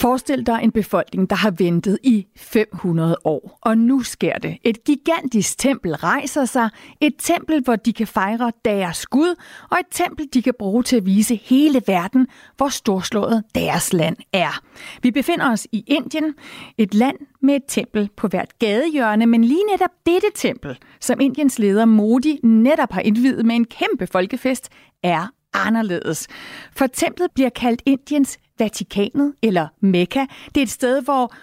[0.00, 4.58] Forestil dig en befolkning, der har ventet i 500 år, og nu sker det.
[4.64, 6.70] Et gigantisk tempel rejser sig,
[7.00, 9.34] et tempel, hvor de kan fejre deres Gud,
[9.70, 14.16] og et tempel, de kan bruge til at vise hele verden, hvor storslået deres land
[14.32, 14.60] er.
[15.02, 16.34] Vi befinder os i Indien,
[16.78, 21.58] et land med et tempel på hvert gadehjørne, men lige netop dette tempel, som Indiens
[21.58, 24.68] leder Modi netop har indvidet med en kæmpe folkefest,
[25.02, 26.28] er anderledes.
[26.72, 30.26] For templet bliver kaldt Indiens Vatikanet eller Mekka.
[30.54, 31.34] Det er et sted, hvor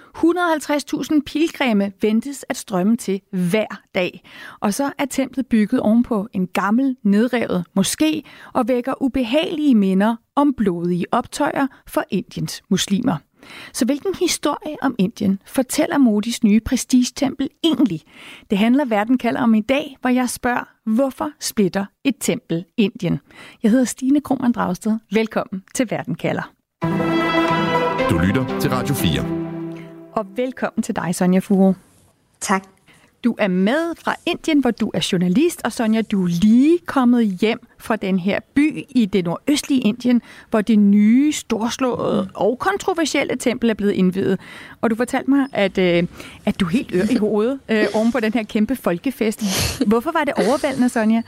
[1.13, 4.23] 150.000 pilgrimme ventes at strømme til hver dag.
[4.59, 8.21] Og så er templet bygget ovenpå en gammel, nedrevet moské
[8.53, 13.17] og vækker ubehagelige minder om blodige optøjer for Indiens muslimer.
[13.73, 18.01] Så hvilken historie om Indien fortæller Modis nye prestigetempel egentlig?
[18.49, 23.19] Det handler Verden kalder om i dag, hvor jeg spørger, hvorfor splitter et tempel Indien?
[23.63, 24.97] Jeg hedder Stine Krohmann Dragsted.
[25.11, 26.56] Velkommen til Verden kalder.
[28.09, 29.21] Du lytter til Radio 4.
[30.13, 31.73] Og velkommen til dig, Sonja Furo.
[32.41, 32.63] Tak.
[33.23, 37.25] Du er med fra Indien, hvor du er journalist, og Sonja, du er lige kommet
[37.25, 43.35] hjem fra den her by i det nordøstlige Indien, hvor det nye, storslåede og kontroversielle
[43.35, 44.39] tempel er blevet indvidet.
[44.81, 46.03] Og du fortalte mig, at, øh,
[46.45, 49.43] at du er helt ør i hovedet øh, oven på den her kæmpe folkefest.
[49.87, 51.21] Hvorfor var det overvældende, Sonja?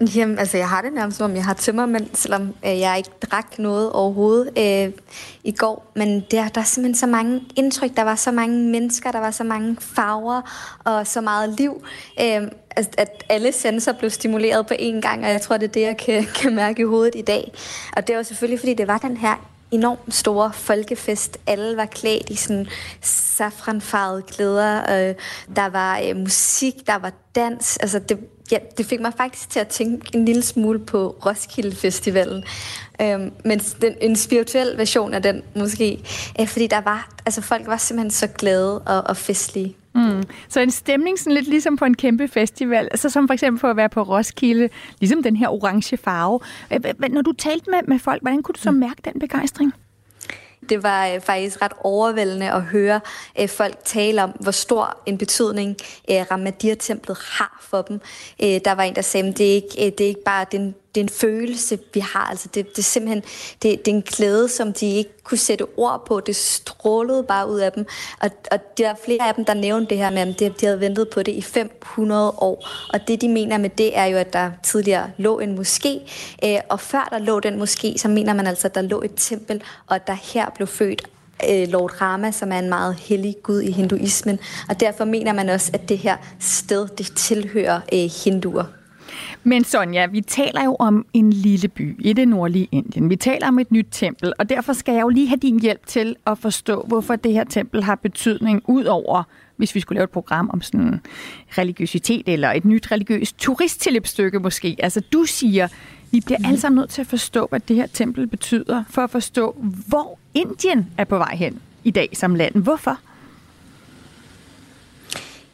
[0.00, 3.10] Jamen, altså, jeg har det nærmest som om, jeg har tømmermænd, selvom øh, jeg ikke
[3.30, 4.92] drak noget overhovedet øh,
[5.44, 5.92] i går.
[5.96, 9.30] Men der, der er simpelthen så mange indtryk, der var så mange mennesker, der var
[9.30, 10.42] så mange farver
[10.84, 11.84] og så meget liv,
[12.20, 15.72] øh, at, at alle sensorer blev stimuleret på én gang, og jeg tror, det er
[15.72, 17.52] det, jeg kan, kan mærke i hovedet i dag.
[17.96, 21.38] Og det var selvfølgelig, fordi det var den her enormt store folkefest.
[21.46, 22.66] Alle var klædt i sådan
[23.02, 24.78] safranfarvede klæder.
[24.78, 25.14] Øh,
[25.56, 27.76] der var øh, musik, der var dans.
[27.76, 28.18] Altså det,
[28.52, 32.44] ja, det fik mig faktisk til at tænke en lille smule på Roskilde Festivalen.
[33.02, 35.98] Øhm, men den, en spirituel version af den måske.
[36.40, 39.76] Øh, fordi der var, altså folk var simpelthen så glade og, og festlige.
[39.94, 40.22] Mm.
[40.48, 43.70] Så en stemning sådan lidt ligesom på en kæmpe festival, altså som for eksempel for
[43.70, 44.68] at være på Roskilde,
[45.00, 46.40] ligesom den her orange farve.
[47.10, 48.78] Når du talte med, med folk, hvordan kunne du så mm.
[48.78, 49.72] mærke den begejstring?
[50.68, 53.00] Det var øh, faktisk ret overvældende at høre
[53.40, 55.76] øh, folk tale om, hvor stor en betydning
[56.10, 58.00] øh, Ramadir-templet har for dem.
[58.42, 60.46] Øh, der var en, der sagde, at det er ikke, øh, det er ikke bare
[60.52, 62.26] den det er en følelse, vi har.
[62.30, 63.22] Altså det, det er simpelthen
[63.62, 66.20] det, det er en glæde, som de ikke kunne sætte ord på.
[66.20, 67.86] Det strålede bare ud af dem.
[68.20, 70.80] Og, og der er flere af dem, der nævnte det her med, at de havde
[70.80, 72.68] ventet på det i 500 år.
[72.92, 76.10] Og det, de mener med det, er jo, at der tidligere lå en moské.
[76.44, 79.12] Øh, og før der lå den moské, så mener man altså, at der lå et
[79.16, 81.08] tempel, og at der her blev født
[81.50, 84.38] øh, Lord Rama, som er en meget hellig gud i hinduismen.
[84.68, 88.77] Og derfor mener man også, at det her sted, det tilhører øh, hinduer.
[89.44, 93.10] Men Sonja, vi taler jo om en lille by i det nordlige Indien.
[93.10, 95.86] Vi taler om et nyt tempel, og derfor skal jeg jo lige have din hjælp
[95.86, 99.22] til at forstå, hvorfor det her tempel har betydning ud over
[99.58, 101.00] hvis vi skulle lave et program om sådan
[101.50, 104.76] religiøsitet eller et nyt religiøst turisttilløbsstykke måske.
[104.78, 105.68] Altså du siger,
[106.10, 109.10] vi bliver alle sammen nødt til at forstå, hvad det her tempel betyder, for at
[109.10, 112.54] forstå, hvor Indien er på vej hen i dag som land.
[112.54, 112.98] Hvorfor?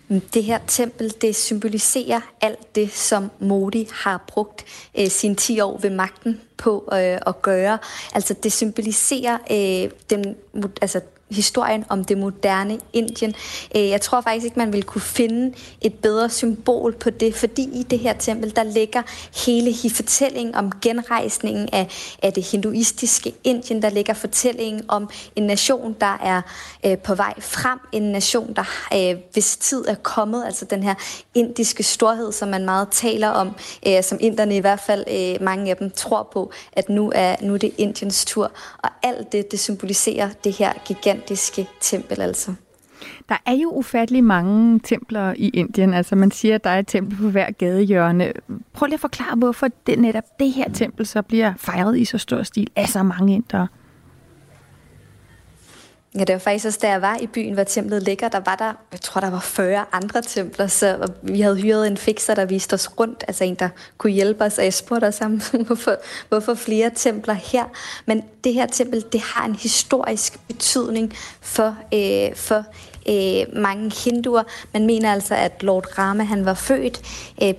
[0.09, 4.65] Det her tempel, det symboliserer alt det, som Modi har brugt
[4.98, 7.78] øh, sine 10 år ved magten på øh, at gøre.
[8.15, 10.37] Altså det symboliserer øh, den,
[10.82, 13.34] altså historien om det moderne Indien.
[13.76, 17.62] Øh, jeg tror faktisk ikke, man vil kunne finde et bedre symbol på det, fordi
[17.62, 19.02] i det her tempel, der ligger
[19.46, 21.88] hele fortællingen om genrejsningen af,
[22.22, 23.82] af det hinduistiske Indien.
[23.82, 26.42] Der ligger fortællingen om en nation, der er
[26.86, 27.78] øh, på vej frem.
[27.92, 28.64] En nation, der
[28.94, 30.44] øh, hvis tid er kommet.
[30.44, 30.94] Altså den her
[31.34, 33.56] indiske storhed, som man meget taler om,
[33.86, 37.36] øh, som inderne i hvert fald, øh, mange af dem tror på, at nu er,
[37.41, 38.52] nu er det Indiens tur.
[38.78, 42.55] Og alt det, det symboliserer det her gigant gigantiske tempel altså.
[43.28, 45.95] Der er jo ufattelig mange templer i Indien.
[45.95, 48.33] Altså man siger, at der er et tempel på hver gadehjørne.
[48.72, 52.19] Prøv lige at forklare, hvorfor det, netop det her tempel så bliver fejret i så
[52.19, 53.69] stor stil af så mange indere.
[56.19, 58.57] Ja, det var faktisk også, da jeg var i byen, hvor templet ligger, der var
[58.57, 62.45] der, jeg tror, der var 40 andre templer, så vi havde hyret en fixer, der
[62.45, 63.69] viste os rundt, altså en, der
[63.99, 65.97] kunne hjælpe os, og jeg spurgte os om, hvorfor,
[66.28, 67.65] hvorfor flere templer her.
[68.07, 72.65] Men det her tempel, det har en historisk betydning for, øh, for
[73.09, 74.43] øh, mange hinduer.
[74.72, 77.03] Man mener altså, at Lord Rama, han var født
[77.43, 77.55] øh,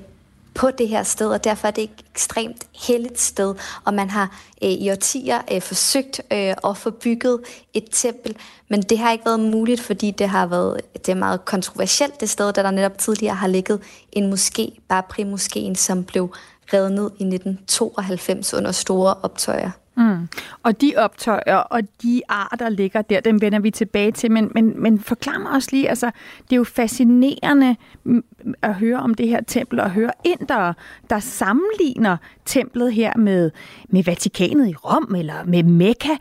[0.56, 3.56] på det her sted, og derfor er det et ekstremt helligt sted,
[3.86, 7.40] og man har øh, i årtier øh, forsøgt øh, at få bygget
[7.74, 8.36] et tempel,
[8.70, 12.30] men det har ikke været muligt, fordi det har været det er meget kontroversielt det
[12.30, 13.82] sted, da der netop tidligere har ligget
[14.12, 16.36] en moské, Babri Moskeen, som blev
[16.74, 19.72] revet ned i 1992 under store optøjer.
[19.98, 20.28] Mm.
[20.64, 24.32] Og de optøjer og de arter, der ligger der, dem vender vi tilbage til.
[24.32, 26.12] Men, men, men forklar mig også lige, altså,
[26.44, 28.24] det er jo fascinerende mm,
[28.62, 30.74] at høre om det her tempel, og høre indere,
[31.10, 33.52] der sammenligner templet her med,
[33.90, 36.16] med Vatikanet i Rom, eller med Mekka.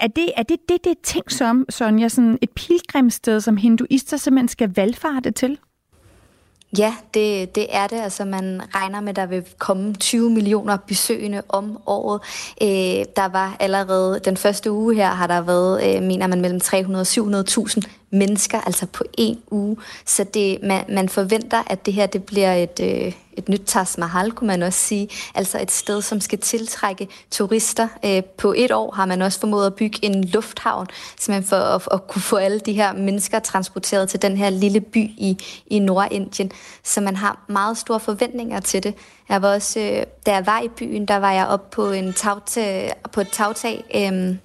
[0.00, 4.48] Er det er det, det, det ting som, Sonja, sådan et pilgrimssted, som hinduister simpelthen
[4.48, 5.58] skal valgfarte til?
[6.78, 8.00] Ja, det, det er det.
[8.00, 12.20] Altså, man regner med, at der vil komme 20 millioner besøgende om året.
[12.62, 16.60] Øh, der var allerede den første uge her, har der været, øh, mener man, mellem
[16.60, 19.76] 300 og 700.000 mennesker, altså på en uge.
[20.06, 23.84] Så det, man, man forventer, at det her det bliver et, øh, et nyt Taj
[23.98, 25.08] Mahal, kunne man også sige.
[25.34, 27.88] Altså et sted, som skal tiltrække turister.
[28.04, 30.86] Øh, på et år har man også formået at bygge en lufthavn,
[31.18, 34.80] simpelthen for at, at kunne få alle de her mennesker transporteret til den her lille
[34.80, 36.52] by i, i Nordindien.
[36.84, 38.94] Så man har meget store forventninger til det.
[39.28, 42.12] Jeg var også, øh, da jeg var i byen, der var jeg oppe på, en
[42.12, 44.36] tagtag, på et tagtag, øh,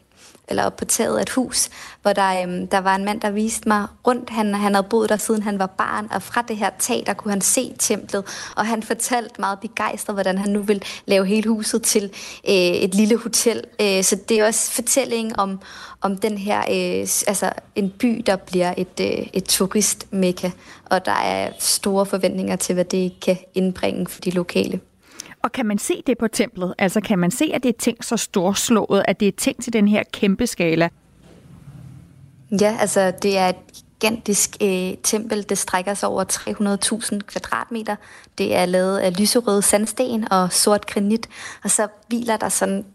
[0.47, 1.69] eller op på taget af et hus,
[2.01, 4.29] hvor der, øhm, der var en mand, der viste mig rundt.
[4.29, 7.13] Han, han havde boet der, siden han var barn, og fra det her tag, der
[7.13, 8.23] kunne han se templet.
[8.55, 12.03] Og han fortalte meget begejstret, hvordan han nu vil lave hele huset til
[12.49, 13.63] øh, et lille hotel.
[13.81, 15.59] Øh, så det er også fortælling om,
[16.01, 20.51] om den her, øh, altså en by, der bliver et, øh, et turistmekka.
[20.85, 24.79] Og der er store forventninger til, hvad det kan indbringe for de lokale.
[25.45, 26.73] Og kan man se det på templet?
[26.77, 29.73] Altså kan man se, at det er ting så storslået, at det er ting til
[29.73, 30.89] den her kæmpe skala?
[32.61, 35.49] Ja, altså det er et gigantisk øh, tempel.
[35.49, 36.23] Det strækker sig over
[37.11, 37.95] 300.000 kvadratmeter.
[38.37, 41.29] Det er lavet af lyserød sandsten og sort granit.
[41.63, 42.85] Og så hviler der sådan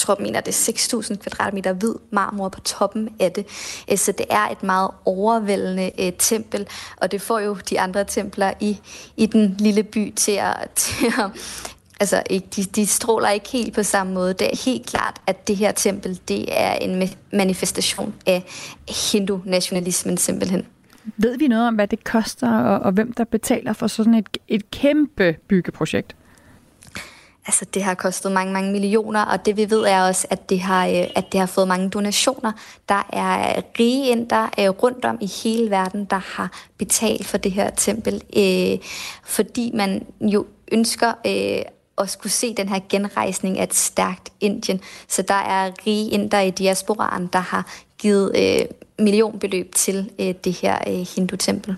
[0.00, 3.46] jeg tror, mener, det er 6.000 kvadratmeter hvid marmor på toppen af det.
[3.90, 6.66] Øh, så det er et meget overvældende uh, tempel,
[6.96, 8.80] og det får jo de andre templer i,
[9.16, 11.30] i den lille by til at, til at
[12.00, 14.34] altså, ikke, de, de stråler ikke helt på samme måde.
[14.34, 18.44] Det er helt klart, at det her tempel, det er en manifestation af
[19.12, 20.66] hindu-nationalismen simpelthen.
[21.16, 24.38] Ved vi noget om, hvad det koster, og, og hvem der betaler for sådan et,
[24.48, 26.16] et kæmpe byggeprojekt?
[27.46, 30.60] Altså, det har kostet mange, mange millioner, og det vi ved er også, at det
[30.60, 32.52] har, øh, at det har fået mange donationer.
[32.88, 37.52] Der er rige inder øh, rundt om i hele verden, der har betalt for det
[37.52, 38.78] her tempel, øh,
[39.24, 41.62] fordi man jo ønsker øh,
[42.00, 44.80] at skulle se den her genrejsning af et stærkt Indien.
[45.08, 47.66] Så der er rige inder i diasporaen, der har
[47.98, 48.66] givet øh,
[48.98, 51.76] millionbeløb til øh, det her øh, hindu-tempel.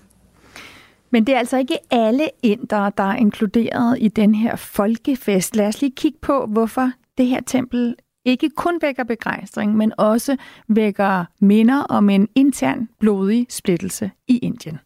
[1.11, 5.57] Men det er altså ikke alle indere, der er inkluderet i den her folkefest.
[5.57, 7.95] Lad os lige kigge på, hvorfor det her tempel
[8.25, 10.37] ikke kun vækker begejstring, men også
[10.69, 14.79] vækker minder om en intern blodig splittelse i Indien.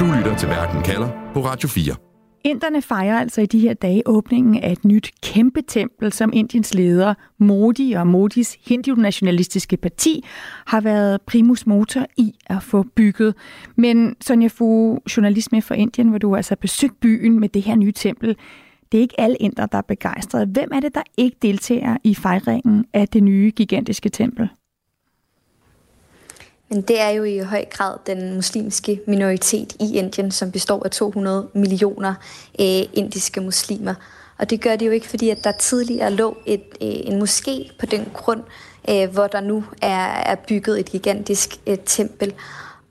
[0.00, 2.09] Du lytter til Verden kalder på Radio 4.
[2.44, 6.74] Inderne fejrer altså i de her dage åbningen af et nyt kæmpe tempel, som Indiens
[6.74, 10.24] leder Modi og Modis hindu-nationalistiske parti
[10.66, 13.34] har været primus motor i at få bygget.
[13.76, 17.76] Men Sonja Fu, journalist med for Indien, hvor du altså besøgt byen med det her
[17.76, 18.36] nye tempel.
[18.92, 20.46] Det er ikke alle indre, der er begejstrede.
[20.46, 24.48] Hvem er det, der ikke deltager i fejringen af det nye gigantiske tempel?
[26.70, 30.90] Men det er jo i høj grad den muslimske minoritet i Indien, som består af
[30.90, 32.14] 200 millioner
[32.60, 33.94] øh, indiske muslimer.
[34.38, 37.72] Og det gør det jo ikke, fordi at der tidligere lå et, øh, en moské
[37.78, 38.42] på den grund,
[38.90, 42.34] øh, hvor der nu er, er bygget et gigantisk øh, tempel.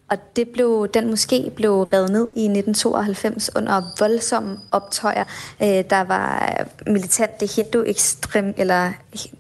[0.09, 5.23] Og det blev, den måske blev revet ned i 1992 under voldsomme optøjer.
[5.61, 8.91] Øh, der var militante hindu ekstrem eller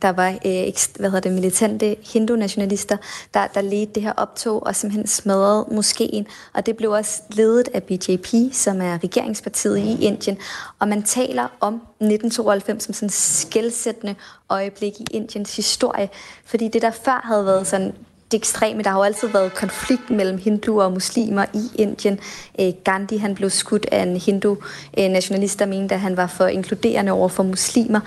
[0.01, 2.97] der var øh, hvad hedder det, militante hindu-nationalister,
[3.33, 6.27] der, der ledte det her optog og simpelthen smadrede moskeen.
[6.53, 10.37] Og det blev også ledet af BJP, som er regeringspartiet i Indien.
[10.79, 14.15] Og man taler om 1992 som sådan skældsættende
[14.49, 16.09] øjeblik i Indiens historie.
[16.45, 17.93] Fordi det, der før havde været sådan
[18.31, 18.83] det ekstreme.
[18.83, 22.19] Der har jo altid været konflikt mellem hinduer og muslimer i Indien.
[22.59, 26.45] Øh, Gandhi han blev skudt af en hindu-nationalist, øh, der mente, at han var for
[26.47, 27.99] inkluderende over for muslimer.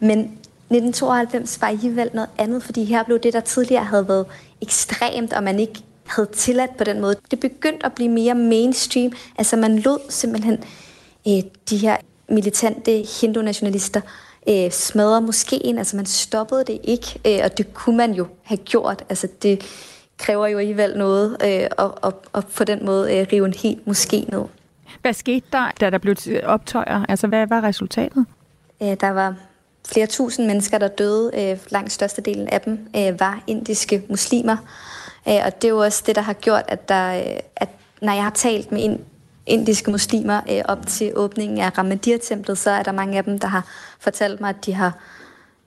[0.00, 4.26] Men 1992 var alligevel noget andet, fordi her blev det, der tidligere havde været
[4.62, 7.16] ekstremt, og man ikke havde tilladt på den måde.
[7.30, 9.12] Det begyndte at blive mere mainstream.
[9.38, 10.64] Altså man lod simpelthen
[11.26, 11.96] eh, de her
[12.28, 14.00] militante hindu-nationalister
[14.48, 15.78] øh, smadre moskeen.
[15.78, 19.04] Altså man stoppede det ikke, øh, og det kunne man jo have gjort.
[19.08, 19.64] Altså det
[20.18, 23.80] kræver jo alligevel noget øh, at, at, at på den måde øh, rive en helt
[23.88, 24.44] moské ned.
[25.00, 27.04] Hvad skete der, da der blev optøjer?
[27.08, 28.26] Altså, hvad var resultatet?
[28.80, 29.34] Der var
[29.88, 31.58] flere tusind mennesker, der døde.
[31.70, 34.56] Langt størstedelen af dem var indiske muslimer.
[35.24, 37.22] Og det er jo også det, der har gjort, at, der,
[37.56, 37.68] at
[38.02, 38.98] når jeg har talt med
[39.50, 43.48] indiske muslimer øh, op til åbningen af Ramadir-templet, så er der mange af dem, der
[43.48, 43.66] har
[44.00, 44.98] fortalt mig, at de har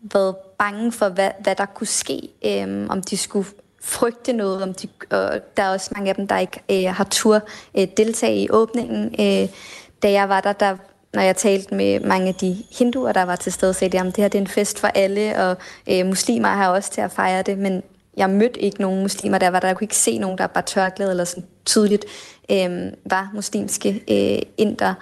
[0.02, 3.48] været bange for, hvad, hvad der kunne ske, øh, om de skulle
[3.82, 7.08] frygte noget, om de, og der er også mange af dem, der ikke øh, har
[7.12, 7.42] tur
[7.78, 9.16] øh, deltage i åbningen.
[9.20, 9.50] Øh,
[10.04, 10.78] da jeg var der, der
[11.13, 14.06] når jeg talte med mange af de hinduer, der var til stede, sagde de, at
[14.06, 15.58] det her det er en fest for alle, og
[15.90, 17.84] øh, muslimer har også til at fejre det, men
[18.18, 19.68] jeg mødte ikke nogen muslimer, der var der.
[19.68, 22.06] Jeg kunne ikke se nogen, der bare tørklæde eller sådan tydeligt
[22.52, 24.94] øh, var muslimske øh, inder.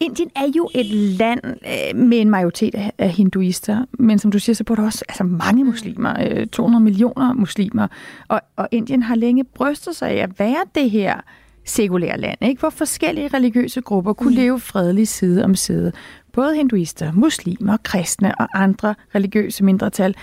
[0.00, 4.54] Indien er jo et land øh, med en majoritet af hinduister, men som du siger,
[4.54, 7.88] så bor der også altså mange muslimer, øh, 200 millioner muslimer,
[8.28, 11.20] og, og Indien har længe brystet sig af at være det her
[11.64, 12.60] sekulære land, ikke?
[12.60, 14.36] hvor forskellige religiøse grupper kunne mm.
[14.36, 15.92] leve fredeligt side om side.
[16.32, 20.14] Både hinduister, muslimer, kristne og andre religiøse mindretal.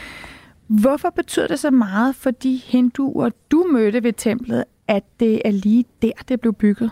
[0.68, 5.52] Hvorfor betyder det så meget for de hinduer, du mødte ved templet, at det er
[5.52, 6.92] lige der, det blev bygget?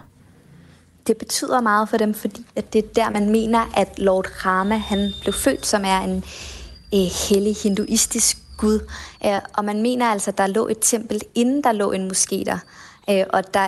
[1.07, 4.77] det betyder meget for dem, fordi at det er der, man mener, at Lord Rama
[4.77, 6.23] han blev født, som er en
[6.93, 8.79] øh, hellig hinduistisk gud.
[9.25, 12.43] Øh, og man mener altså, at der lå et tempel, inden der lå en moské
[12.43, 12.57] der.
[13.09, 13.67] Øh, og der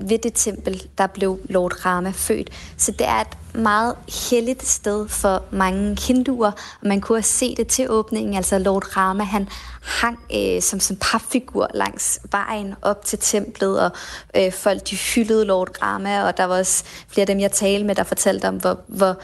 [0.00, 2.50] ved det tempel, der blev Lord Rama født.
[2.76, 3.94] Så det er et meget
[4.30, 6.50] helligt sted for mange hinduer,
[6.80, 8.34] og man kunne se det til åbningen.
[8.34, 9.48] Altså Lord Rama, han
[9.82, 13.90] hang øh, som en papfigur langs vejen op til templet, og
[14.36, 17.86] øh, folk de hyldede Lord Rama, og der var også flere af dem, jeg talte
[17.86, 19.16] med, der fortalte om, hvor, hvor,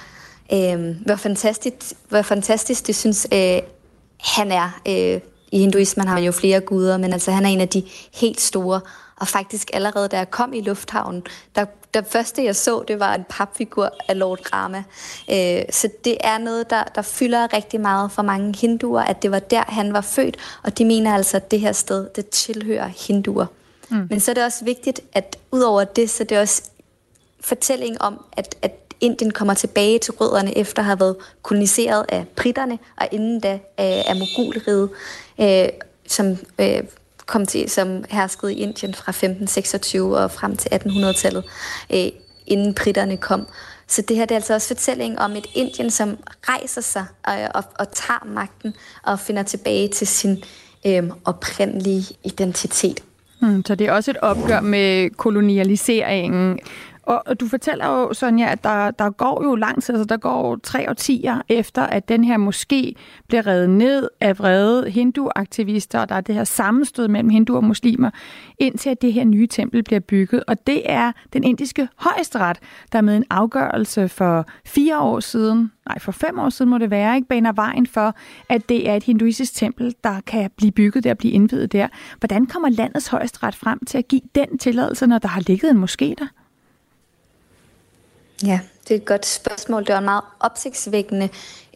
[0.53, 1.75] øh, hvor, fantastisk,
[2.09, 3.59] hvor fantastisk det synes, øh,
[4.21, 4.81] han er.
[4.89, 5.21] Øh,
[5.53, 7.83] I hinduismen har man jo flere guder, men altså han er en af de
[8.15, 8.81] helt store
[9.25, 11.23] og faktisk allerede da jeg kom i lufthavnen,
[11.55, 11.65] der,
[11.95, 14.85] det første jeg så, det var en papfigur af Lord Rama.
[15.31, 19.31] Øh, så det er noget, der, der fylder rigtig meget for mange hinduer, at det
[19.31, 22.91] var der, han var født, og de mener altså, at det her sted, det tilhører
[23.09, 23.47] hinduer.
[23.89, 24.07] Mm.
[24.11, 26.63] Men så er det også vigtigt, at udover det, så er det også
[27.41, 32.27] fortælling om, at, at Indien kommer tilbage til rødderne efter at have været koloniseret af
[32.37, 34.91] britterne, og inden da af, af mogulriget,
[35.41, 35.69] øh,
[36.09, 36.83] som øh,
[37.27, 41.45] kom til, som herskede i Indien fra 1526 og frem til 1800-tallet,
[41.93, 42.07] øh,
[42.47, 43.47] inden britterne kom.
[43.87, 47.35] Så det her det er altså også fortælling om et Indien, som rejser sig og,
[47.55, 50.45] og, og tager magten og finder tilbage til sin
[50.87, 53.01] øh, oprindelige identitet.
[53.41, 56.59] Hmm, så det er også et opgør med kolonialiseringen
[57.07, 60.57] og du fortæller jo, Sonja, at der, der går jo lang tid, altså der går
[60.63, 62.93] tre årtier efter, at den her moské
[63.29, 67.65] bliver reddet ned af vrede hinduaktivister, og der er det her sammenstød mellem hinduer og
[67.65, 68.11] muslimer,
[68.59, 70.45] indtil at det her nye tempel bliver bygget.
[70.47, 72.59] Og det er den indiske højesteret,
[72.93, 76.91] der med en afgørelse for fire år siden, nej, for fem år siden må det
[76.91, 78.15] være, ikke baner vejen for,
[78.49, 81.89] at det er et hinduistisk tempel, der kan blive bygget der, blive indvidet der.
[82.19, 85.85] Hvordan kommer landets højesteret frem til at give den tilladelse, når der har ligget en
[85.85, 86.44] moské der?
[88.47, 89.87] Ja, det er et godt spørgsmål.
[89.87, 91.29] Det var en meget opsigtsvækkende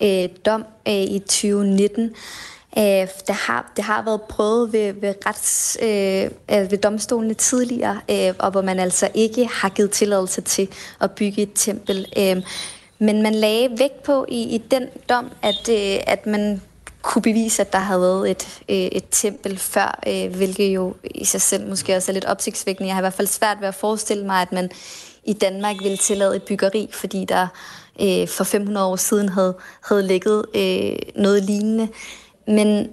[0.03, 2.05] øh, dom øh, i 2019.
[2.79, 2.83] Øh,
[3.27, 8.35] det, har, det har været prøvet ved, ved, rets, øh, altså ved domstolene tidligere, øh,
[8.39, 10.69] og hvor man altså ikke har givet tilladelse til
[11.01, 12.07] at bygge et tempel.
[12.19, 12.43] Øh,
[12.99, 16.63] men man lagde vægt på i, i den dom, at, øh, at man
[17.03, 21.25] kunne bevise, at der havde været et, øh, et tempel før, øh, hvilket jo i
[21.25, 22.87] sig selv måske også er lidt opsigtsvækkende.
[22.87, 24.71] Jeg har i hvert fald svært ved at forestille mig, at man
[25.29, 27.47] i Danmark ville tillade et byggeri, fordi der
[28.01, 29.57] øh, for 500 år siden havde,
[29.89, 31.89] havde ligget øh, noget lignende.
[32.47, 32.89] Men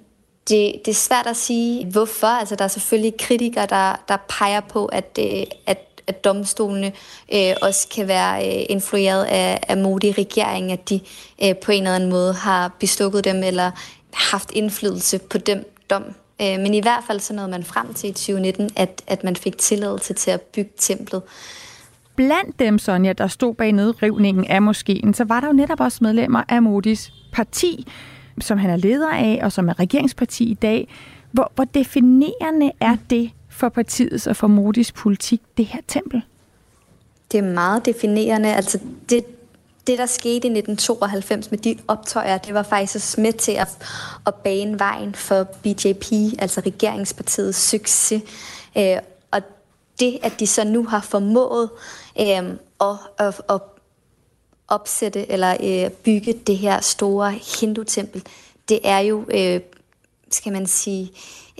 [0.50, 2.28] det, det er svært at sige, hvorfor.
[2.28, 6.92] Altså, der er selvfølgelig kritikere, der, der peger på, at, øh, at, at domstolene
[7.34, 11.00] øh, også kan være øh, influeret af, af modige regering, at de
[11.44, 13.72] øh, på en eller anden måde har bestukket dem eller
[14.14, 16.04] haft indflydelse på dem dom.
[16.42, 19.36] Øh, men i hvert fald så nåede man frem til i 2019, at, at man
[19.36, 21.22] fik tilladelse til at bygge templet.
[22.16, 25.98] Blandt dem, Sonja, der stod bag nedrivningen af moskeen, så var der jo netop også
[26.02, 27.88] medlemmer af Modis parti,
[28.42, 30.88] som han er leder af, og som er regeringsparti i dag.
[31.32, 36.22] Hvor, hvor definerende er det for partiets og for Modis politik, det her tempel?
[37.32, 38.54] Det er meget definerende.
[38.54, 38.80] Altså
[39.10, 39.26] det,
[39.88, 43.68] det, der skete i 1992 med de optøjer, det var faktisk også med til at,
[44.28, 48.24] at bane vejen for BJP, altså regeringspartiets succes.
[48.78, 48.98] Øh,
[49.32, 49.42] og
[50.00, 51.70] det, at de så nu har formået
[52.20, 53.62] øh, og, og, og
[54.68, 58.24] opsætte eller øh, bygge det her store hindutempel,
[58.70, 59.60] det er jo, øh,
[60.32, 61.12] skal man sige,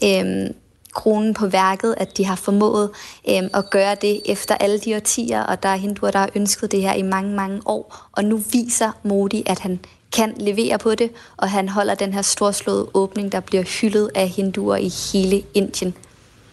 [0.04, 0.50] øh,
[0.94, 2.90] kronen på værket, at de har formået
[3.30, 6.72] øh, at gøre det efter alle de årtier, og der er hinduer, der har ønsket
[6.72, 9.80] det her i mange, mange år, og nu viser Modi, at han
[10.16, 14.30] kan levere på det, og han holder den her storslåede åbning, der bliver hyldet af
[14.30, 15.94] hinduer i hele Indien.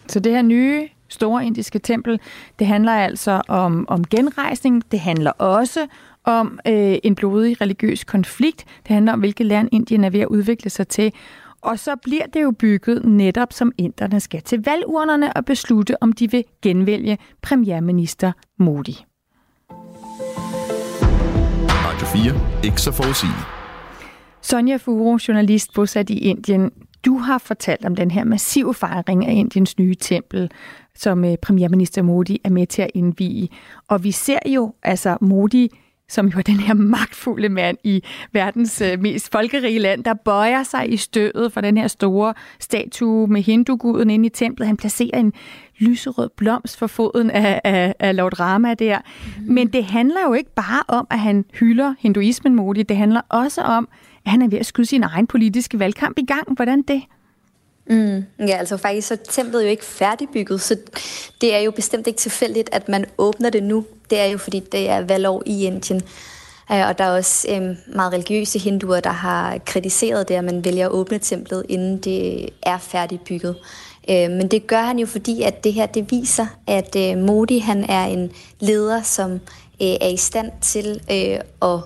[0.07, 2.19] Så det her nye store indiske tempel,
[2.59, 5.87] det handler altså om, om genrejsning, det handler også
[6.23, 10.27] om øh, en blodig religiøs konflikt, det handler om, hvilket land Indien er ved at
[10.27, 11.13] udvikle sig til,
[11.61, 16.13] og så bliver det jo bygget netop som inderne skal til valgurnerne og beslutte, om
[16.13, 19.05] de vil genvælge premierminister Modi.
[21.69, 22.63] Radio 4.
[22.63, 23.47] Ikke så forudsigeligt.
[24.41, 26.71] Sonja Furo, journalist bosat i Indien.
[27.05, 30.51] Du har fortalt om den her massive fejring af Indiens nye tempel,
[30.95, 33.49] som øh, premierminister Modi er med til at indvige.
[33.87, 35.71] Og vi ser jo altså Modi
[36.13, 40.63] som jo er den her magtfulde mand i verdens øh, mest folkerige land, der bøjer
[40.63, 44.67] sig i stødet for den her store statue med hinduguden inde i templet.
[44.67, 45.33] Han placerer en
[45.79, 48.99] lyserød blomst for foden af, af, af Lord Rama der.
[49.37, 49.53] Mm.
[49.53, 52.89] Men det handler jo ikke bare om, at han hylder hinduismen modigt.
[52.89, 53.87] Det handler også om,
[54.25, 56.55] at han er ved at skyde sin egen politiske valgkamp i gang.
[56.55, 57.03] Hvordan det?
[57.89, 60.75] Mm, ja, altså faktisk så er templet jo ikke færdigbygget, så
[61.41, 63.85] det er jo bestemt ikke tilfældigt, at man åbner det nu.
[64.09, 66.01] Det er jo fordi, det er valgår i Indien.
[66.71, 70.65] Øh, og der er også øhm, meget religiøse hinduer, der har kritiseret det, at man
[70.65, 73.55] vælger at åbne templet, inden det er færdigbygget.
[74.09, 77.59] Uh, men det gør han jo, fordi at det her det viser, at øh, Modi
[77.59, 79.31] han er en leder, som
[79.81, 81.79] øh, er i stand til øh, at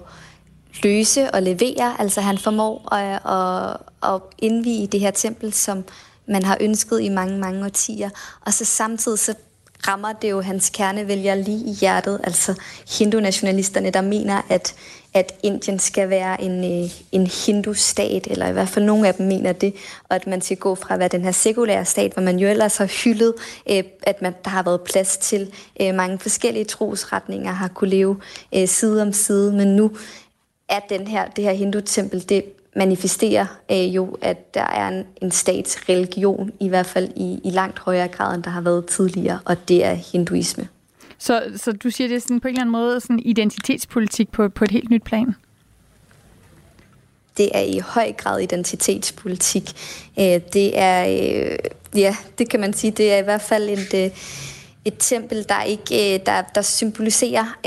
[0.84, 1.96] løse og levere.
[2.00, 5.84] Altså han formår at, at, at indvige det her tempel, som
[6.28, 8.10] man har ønsket i mange, mange årtier.
[8.46, 9.34] Og så samtidig så
[9.88, 12.54] rammer det jo hans kernevælgere lige i hjertet, altså
[12.98, 14.76] hindu-nationalisterne, der mener, at,
[15.14, 19.28] at Indien skal være en, øh, en hindu-stat, eller i hvert fald nogle af dem
[19.28, 19.74] mener det,
[20.10, 22.48] og at man skal gå fra at være den her sekulære stat, hvor man jo
[22.48, 23.34] ellers har hyldet,
[23.70, 28.18] øh, at man, der har været plads til øh, mange forskellige trosretninger, har kunne leve
[28.66, 29.92] side om side, men nu
[30.70, 32.44] at den her, det her hindu-tempel, det
[32.76, 37.80] manifesterer øh, jo, at der er en, en statsreligion, i hvert fald i, i langt
[37.80, 40.68] højere grad, end der har været tidligere, og det er hinduisme.
[41.18, 44.50] Så, så du siger, det er sådan på en eller anden måde sådan identitetspolitik på,
[44.50, 45.36] på et helt nyt plan?
[47.38, 49.64] Det er i høj grad identitetspolitik.
[50.20, 51.58] Øh, det er, øh,
[51.96, 54.12] ja, det kan man sige, det er i hvert fald et, øh,
[54.86, 57.58] et tempel, der ikke der, der symboliserer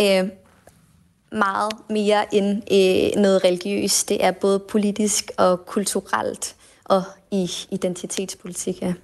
[1.32, 4.08] meget mere end øh, noget religiøst.
[4.08, 8.94] Det er både politisk og kulturelt og i identitetspolitik, ja.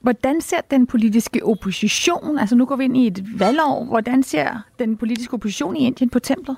[0.00, 4.64] Hvordan ser den politiske opposition, altså nu går vi ind i et valgår, hvordan ser
[4.78, 6.56] den politiske opposition i Indien på templet?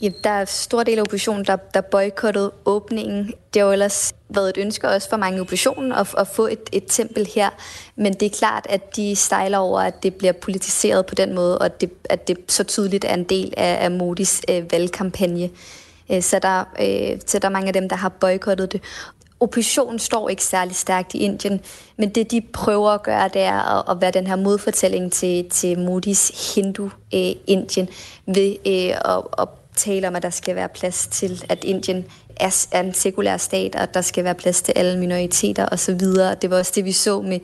[0.00, 3.34] Ja, der er stor del af oppositionen, der, der boykottede åbningen.
[3.54, 6.60] Det har jo ellers været et ønske også for mange oppositionen at, at få et,
[6.72, 7.50] et tempel her.
[7.96, 11.58] Men det er klart, at de stejler over, at det bliver politiseret på den måde,
[11.58, 15.50] og at det, at det så tydeligt er en del af, af Modis øh, valgkampagne.
[16.12, 18.82] Øh, så, der, øh, så der er mange af dem, der har boykottet det.
[19.40, 21.60] Oppositionen står ikke særlig stærkt i Indien,
[21.96, 25.50] men det de prøver at gøre, det er at, at være den her modfortælling til,
[25.50, 27.88] til Modis Hindu-Indien
[28.28, 29.48] øh, ved øh, at, at
[29.78, 32.04] tale om, at der skal være plads til, at Indien
[32.36, 36.00] er, en sekulær stat, og at der skal være plads til alle minoriteter osv.
[36.42, 37.40] Det var også det, vi så med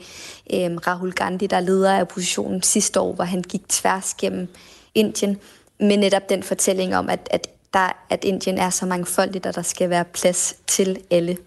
[0.53, 4.47] øh, Rahul Gandhi, der leder af oppositionen sidste år, hvor han gik tværs gennem
[4.95, 5.37] Indien,
[5.79, 9.61] med netop den fortælling om, at, at, der, at Indien er så mangfoldigt, at der
[9.61, 11.37] skal være plads til alle.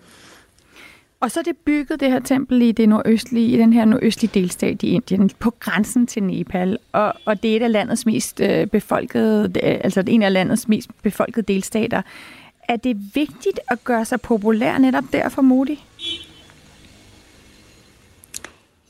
[1.21, 4.41] Og så er det bygget, det her tempel, i, det nordøstlige, i den her nordøstlige
[4.41, 6.79] delstat i Indien, på grænsen til Nepal.
[6.93, 10.69] Og, og det er et af landets mest øh, befolkede, øh, altså en af landets
[10.69, 12.03] mest befolkede delstater.
[12.69, 15.85] Er det vigtigt at gøre sig populær netop der for Modi?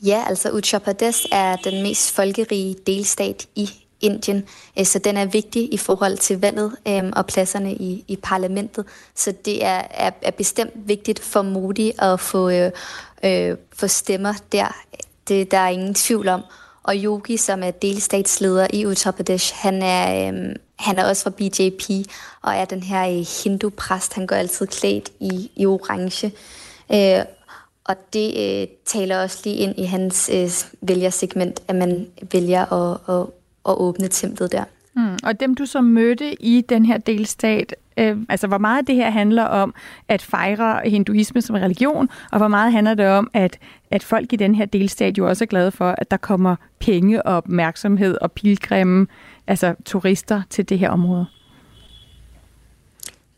[0.07, 3.69] Ja, altså Uttar Pradesh er den mest folkerige delstat i
[4.01, 4.45] Indien.
[4.79, 8.85] Øh, så den er vigtig i forhold til valget øhm, og pladserne i, i parlamentet.
[9.15, 12.71] Så det er, er, er bestemt vigtigt for Modi at få, øh,
[13.25, 14.77] øh, få stemmer der.
[15.29, 16.43] Det der er ingen tvivl om.
[16.83, 21.31] Og Yogi, som er delstatsleder i Uttar Pradesh, han er, øhm, han er også fra
[21.31, 22.09] BJP
[22.43, 24.15] og er den her øh, hindu-præst.
[24.15, 26.33] Han går altid klædt i, i orange.
[26.93, 27.25] Øh,
[27.85, 33.17] og det øh, taler også lige ind i hans øh, vælgersegment, at man vælger at,
[33.17, 33.27] at
[33.68, 34.64] at åbne templet der.
[34.99, 35.18] Mm.
[35.25, 39.11] Og dem, du så mødte i den her delstat, øh, altså hvor meget det her
[39.11, 39.75] handler om
[40.09, 43.59] at fejre hinduisme som religion, og hvor meget handler det om, at,
[43.90, 47.23] at folk i den her delstat jo også er glade for, at der kommer penge
[47.23, 49.07] og opmærksomhed og pilgrimme,
[49.47, 51.27] altså turister til det her område?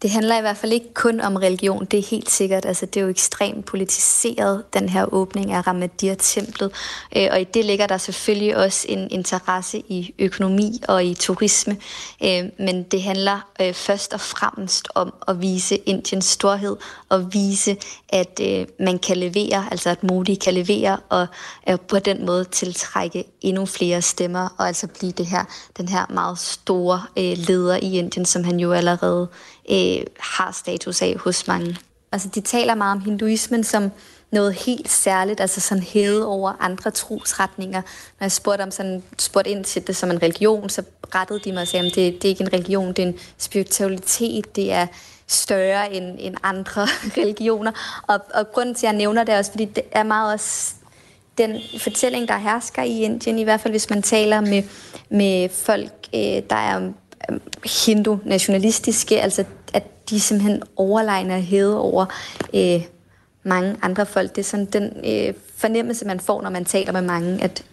[0.02, 2.66] Det handler i hvert fald ikke kun om religion, det er helt sikkert.
[2.66, 6.72] Altså, det er jo ekstremt politiseret, den her åbning af Ramadir-templet.
[7.16, 11.76] Øh, og i det ligger der selvfølgelig også en interesse i økonomi og i turisme.
[12.24, 16.76] Øh, men det handler øh, først og fremmest om at vise Indiens storhed
[17.08, 17.76] og vise,
[18.08, 21.26] at øh, man kan levere, altså at Modi kan levere og
[21.88, 25.44] på den måde tiltrække endnu flere stemmer og altså blive det her,
[25.76, 29.28] den her meget store øh, leder i Indien, som han jo allerede
[29.70, 31.76] øh, har status af hos mange.
[32.12, 33.90] Altså, de taler meget om hinduismen som
[34.32, 37.82] noget helt særligt, altså sådan hævet over andre trosretninger.
[38.20, 40.82] Når jeg spurgte, om sådan, spurgte ind til det som en religion, så
[41.14, 43.18] rettede de mig og sagde, at det, det er ikke en religion, det er en
[43.38, 44.86] spiritualitet, det er
[45.26, 46.82] større end, end andre
[47.20, 48.02] religioner.
[48.06, 50.74] Og, og grunden til, at jeg nævner det også, fordi det er meget også
[51.38, 54.62] den fortælling, der hersker i Indien, i hvert fald hvis man taler med,
[55.10, 56.90] med folk, øh, der er
[57.30, 57.40] øh,
[57.86, 62.06] hindu-nationalistiske, altså at de simpelthen overlegner og hævet over
[62.54, 62.82] øh,
[63.42, 64.30] mange andre folk.
[64.30, 67.64] Det er sådan den øh, fornemmelse, man får, når man taler med mange, at,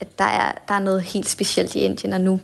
[0.00, 2.40] at der, er, der er noget helt specielt i Indien, og nu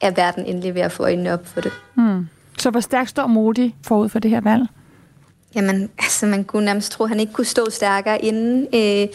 [0.00, 1.72] er verden endelig ved at få øjnene op for det.
[1.94, 2.28] Hmm.
[2.58, 4.62] Så hvor stærkt står Modi forud for det her valg?
[5.54, 8.66] Jamen, altså man kunne nærmest tro, at han ikke kunne stå stærkere inden.
[8.74, 9.08] Øh,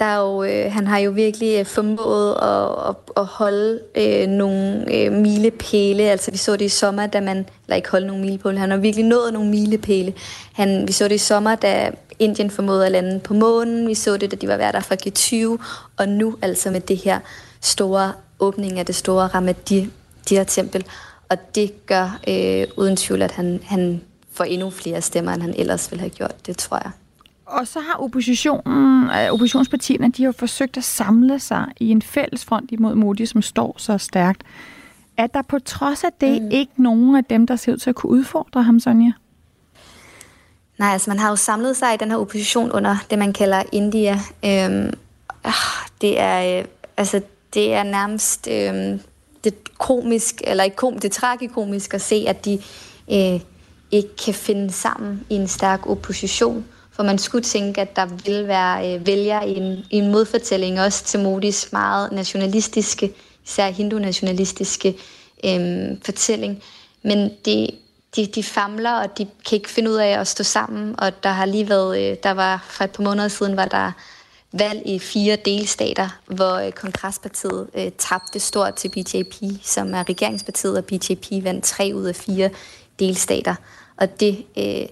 [0.00, 4.28] der er jo, øh, han har jo virkelig øh, formået at, at, at holde øh,
[4.28, 6.02] nogle øh, milepæle.
[6.02, 7.36] Altså vi så det i sommer, da man...
[7.66, 8.58] Eller ikke holde nogle milepæle.
[8.58, 10.14] Han har virkelig nået nogle milepæle.
[10.52, 13.88] Han, vi så det i sommer, da Indien formåede at lande på månen.
[13.88, 15.64] Vi så det, da de var værter fra G20.
[15.96, 17.18] Og nu altså med det her
[17.60, 20.84] store åbning af det store Ramadir-tempel.
[21.28, 24.00] Og det gør øh, uden tvivl, at han, han
[24.32, 26.46] får endnu flere stemmer, end han ellers ville have gjort.
[26.46, 26.90] Det tror jeg.
[27.50, 32.44] Og så har oppositionen, øh, oppositionspartierne, de har forsøgt at samle sig i en fælles
[32.44, 34.42] front imod Modi, som står så stærkt.
[35.16, 36.48] Er der på trods af det mm.
[36.50, 39.12] ikke nogen af dem, der ser ud til at kunne udfordre ham, Sonja?
[40.78, 43.62] Nej, altså man har jo samlet sig i den her opposition under det, man kalder
[43.72, 44.12] India.
[44.44, 44.92] Øhm,
[45.44, 45.52] ah,
[46.00, 46.64] det er øh,
[46.96, 47.20] altså
[47.54, 49.00] det er nærmest øhm,
[49.44, 52.62] det komisk, eller ikke kom, det tragikomisk at se, at de
[53.12, 53.40] øh,
[53.90, 56.64] ikke kan finde sammen i en stærk opposition
[57.00, 60.80] hvor man skulle tænke, at der ville være øh, vælgere i en, i en modfortælling
[60.80, 63.12] også til Modis meget nationalistiske,
[63.46, 64.96] især hindu-nationalistiske
[65.44, 66.62] øh, fortælling.
[67.02, 67.68] Men de,
[68.16, 71.00] de, de famler, og de kan ikke finde ud af at stå sammen.
[71.00, 73.92] Og der har lige været, øh, der var for et par måneder siden, var der
[74.52, 80.78] valg i fire delstater, hvor øh, Kongresspartiet øh, tabte stort til BJP, som er regeringspartiet,
[80.78, 82.50] og BJP vandt tre ud af fire
[82.98, 83.54] delstater.
[83.96, 84.86] Og det øh,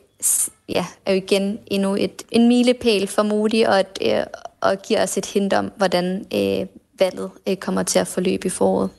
[0.69, 4.23] ja, er jo igen endnu et, en milepæl for Modi, og, et, øh,
[4.61, 6.67] og giver os et hint om, hvordan øh,
[6.99, 8.91] valget øh, kommer til at forløbe i foråret.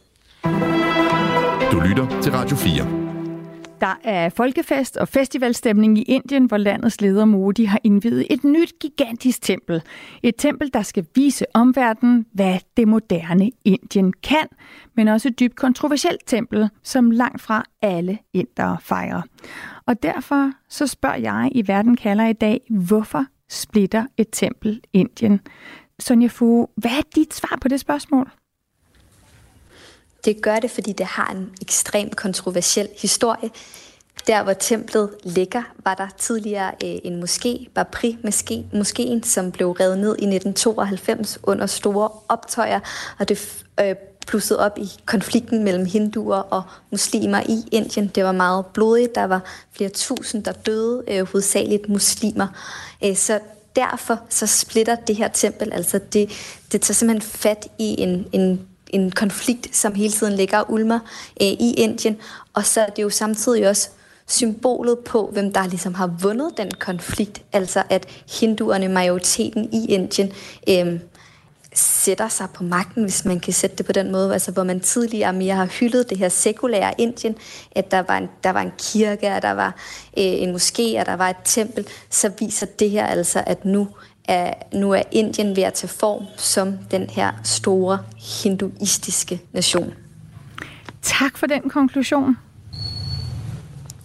[1.71, 3.09] Du lytter til Radio 4.
[3.82, 8.74] Der er folkefest og festivalstemning i Indien, hvor landets leder Modi har indvidet et nyt
[8.80, 9.82] gigantisk tempel.
[10.24, 14.48] Et tempel, der skal vise omverdenen, hvad det moderne Indien kan,
[14.96, 19.22] men også et dybt kontroversielt tempel, som langt fra alle indere fejrer.
[19.86, 25.39] Og derfor så spørger jeg i Verden kalder i dag, hvorfor splitter et tempel Indien?
[26.00, 28.32] Sonja Fu, hvad er dit svar på det spørgsmål?
[30.25, 33.49] Det gør det, fordi det har en ekstrem kontroversiel historie.
[34.27, 39.71] Der, hvor templet ligger, var der tidligere øh, en moské, Bapri moské, moskeen, som blev
[39.71, 42.79] revet ned i 1992 under store optøjer,
[43.19, 43.95] og det øh,
[44.58, 48.08] op i konflikten mellem hinduer og muslimer i Indien.
[48.08, 49.15] Det var meget blodigt.
[49.15, 52.47] Der var flere tusind, der døde, øh, hovedsageligt muslimer.
[53.03, 53.39] Øh, så
[53.75, 56.29] derfor så splitter det her tempel, altså det,
[56.71, 60.99] det tager simpelthen fat i en, en en konflikt, som hele tiden ligger og ulmer
[61.41, 62.17] øh, i Indien.
[62.54, 63.89] Og så er det jo samtidig også
[64.28, 67.41] symbolet på, hvem der ligesom har vundet den konflikt.
[67.54, 68.08] Altså at
[68.39, 70.32] hinduerne, majoriteten i Indien,
[70.69, 70.99] øh,
[71.73, 74.80] sætter sig på magten, hvis man kan sætte det på den måde, altså hvor man
[74.80, 77.36] tidligere mere har hyldet det her sekulære Indien,
[77.71, 79.75] at der var en, der var en kirke, at der var
[80.17, 83.88] øh, en moské, at der var et tempel, så viser det her altså, at nu
[84.30, 88.00] er, nu er Indien ved at tage form som den her store
[88.44, 89.94] hinduistiske nation.
[91.02, 92.38] Tak for den konklusion.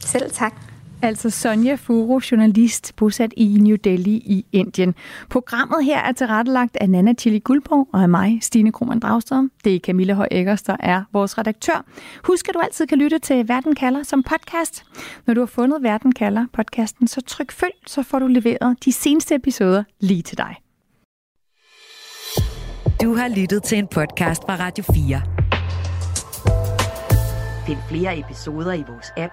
[0.00, 0.63] Selv tak.
[1.04, 4.94] Altså Sonja Furo, journalist bosat i New Delhi i Indien.
[5.30, 9.48] Programmet her er tilrettelagt af Nana Chili Guldborg og af mig, Stine Krohmann Dragsted.
[9.64, 11.84] Det er Camilla Høj Eggers, der er vores redaktør.
[12.24, 14.84] Husk, at du altid kan lytte til Verden kalder som podcast.
[15.26, 18.92] Når du har fundet Verden kalder podcasten, så tryk følg, så får du leveret de
[18.92, 20.56] seneste episoder lige til dig.
[23.02, 25.22] Du har lyttet til en podcast fra Radio 4.
[27.66, 29.32] Find flere episoder i vores app,